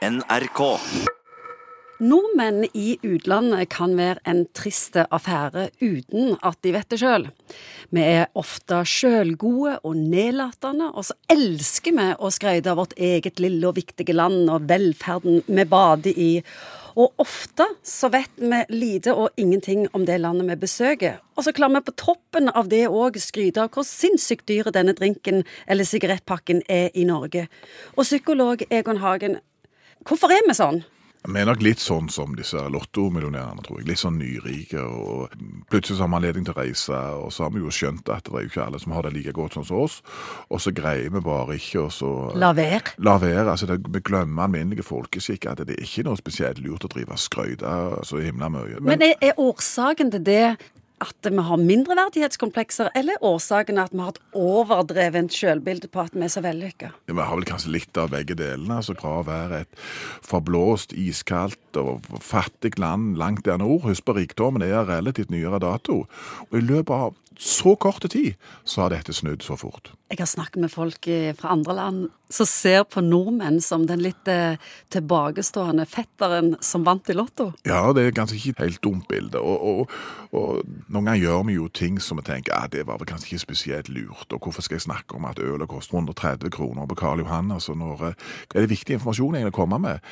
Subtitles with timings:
[0.00, 0.60] NRK.
[2.00, 7.26] Nordmenn i utlandet kan være en trist affære uten at de vet det sjøl.
[7.92, 13.42] Vi er ofte sjølgode og nedlatende, og så elsker vi å skryte av vårt eget
[13.44, 16.30] lille og viktige land og velferden vi bader i.
[16.96, 21.20] Og ofte så vet vi lite og ingenting om det landet vi besøker.
[21.36, 24.96] Og så klarer vi på toppen av det òg skryte av hvor sinnssykt dyr denne
[24.96, 27.46] drinken eller sigarettpakken er i Norge.
[27.96, 29.38] Og psykolog Egon Hagen,
[30.06, 30.82] hvorfor er vi sånn?
[31.20, 33.90] Vi er nok litt sånn som disse lottomillionærene, tror jeg.
[33.90, 34.80] Litt sånn nyrike.
[34.80, 35.34] og
[35.68, 38.24] Plutselig så har vi anledning til å reise, og så har vi jo skjønt at
[38.24, 39.98] det er jo ikke alle som har det like godt sånn som oss.
[40.48, 42.96] Og så greier vi bare ikke å så La være.
[43.04, 43.50] La være.
[43.52, 45.44] altså det, Vi glemmer alminnelige folkeskikk.
[45.52, 47.76] At det er ikke noe spesielt lurt å drive og skryte
[48.08, 48.80] så himla mye.
[48.80, 50.56] Men er, er årsaken til det
[51.00, 56.16] at vi har mindreverdighetskomplekser, eller er årsaken at vi har et overdrevent selvbilde på at
[56.16, 56.90] vi er så vellykka?
[57.08, 58.76] Ja, Vi har vel kanskje litt av begge delene.
[58.76, 59.80] altså Fra å være et
[60.26, 63.82] forblåst, iskaldt og fattig land langt der nord.
[63.88, 66.04] Husk på rikdommen er relativt nyere dato.
[66.50, 68.34] Og i løpet av så kort tid
[68.68, 69.94] så har dette snudd så fort.
[70.12, 71.06] Jeg har snakket med folk
[71.38, 74.58] fra andre land som ser på nordmenn som den litt eh,
[74.94, 77.50] tilbakestående fetteren som vant i Lotto.
[77.66, 79.42] Ja, det er kanskje ikke et helt dumt bilde.
[79.42, 79.96] Og, og,
[80.36, 83.32] og noen ganger gjør vi jo ting som vi tenker at det var vel kanskje
[83.32, 84.28] ikke spesielt lurt.
[84.30, 87.50] Og hvorfor skal jeg snakke om at ølet koster 130 kroner på Karl Johan?
[87.56, 90.06] Altså når, eh, er det viktig informasjon egentlig å komme med?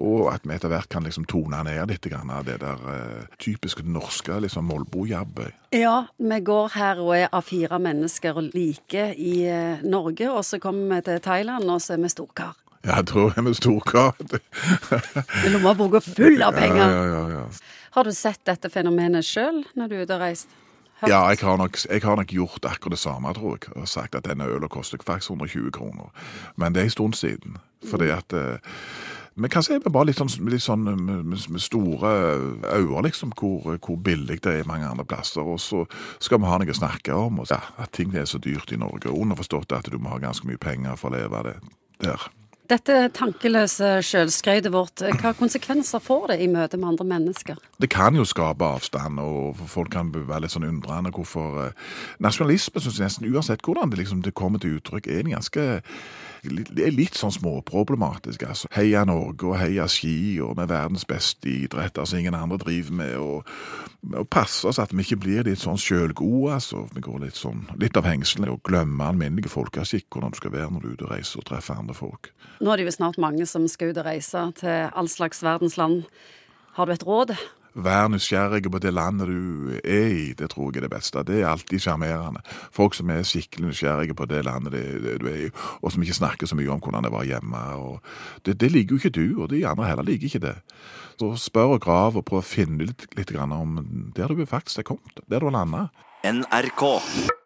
[0.00, 3.84] Og at vi etter hvert kan liksom tone ned litt av det der eh, typiske
[3.84, 5.52] norske liksom Molbo-jabbet.
[5.76, 10.44] Ja, vi går her og er av fire mennesker og like i eh, Norge, og
[10.48, 12.56] så kommer vi til Thailand, og så er vi storkar.
[12.80, 14.16] Ja, jeg tror jeg er med storkar.
[15.42, 16.86] Med lommeboka full av penger.
[16.96, 17.44] ja, ja, ja.
[17.90, 20.52] Har du sett dette fenomenet sjøl når du er ute og reist?
[21.00, 21.10] Hørt?
[21.10, 23.72] Ja, jeg har, nok, jeg har nok gjort akkurat det samme, tror jeg.
[23.74, 26.12] Og sagt at denne ølen koster faktisk 120 kroner.
[26.60, 27.56] Men det er en stund siden.
[27.90, 28.60] Fordi at eh,
[29.40, 32.10] Vi kanskje si vi bare litt sånn, litt sånn med, med, med store
[32.74, 35.46] øyne, liksom, hvor, hvor billig det er mange andre plasser.
[35.46, 35.86] Og så
[36.20, 37.40] skal vi ha noe å snakke om.
[37.40, 39.12] Og, ja, at ting er så dyrt i Norge.
[39.12, 41.56] Underforstått at du må ha ganske mye penger for å leve av det
[42.04, 42.28] der.
[42.70, 47.58] Dette tankeløse sjølskrytet vårt, hva konsekvenser får det i møte med andre mennesker?
[47.82, 51.88] Det kan jo skape avstand, og folk kan være litt sånn undrende hvorfor eh,
[52.22, 55.66] Nasjonalisme syns jeg nesten, uansett hvordan det, liksom, det kommer til uttrykk, er en ganske
[56.42, 58.42] det er litt sånn småproblematisk.
[58.48, 58.68] altså.
[58.72, 63.16] Heia Norge og heia ski og med verdens beste idretter som ingen andre driver med.
[63.20, 66.54] Og passe oss at vi ikke blir litt sånn sjølgode.
[66.56, 66.86] altså.
[66.94, 70.70] Vi går litt sånn, litt av hengslene og glemmer alminnelige folkeskikk, hvordan du skal være
[70.72, 72.32] når du er ute og reiser og treffer andre folk.
[72.60, 75.76] Nå er det jo snart mange som skal ut og reise til all slags verdens
[75.80, 76.04] land.
[76.78, 77.34] Har du et råd?
[77.74, 81.22] Vær nysgjerrig på det landet du er i, det tror jeg er det beste.
[81.26, 82.42] Det er alltid sjarmerende.
[82.74, 85.50] Folk som er skikkelig nysgjerrige på det landet det, det du er i,
[85.82, 87.64] og som ikke snakker så mye om hvordan det var hjemme.
[88.46, 90.56] Det, det liker jo ikke du, og de andre heller liker ikke det.
[91.20, 93.76] Så spør og grav og prøv å finne litt, litt om
[94.16, 95.90] der du faktisk er kommet, der du har landa.
[96.24, 97.39] NRK.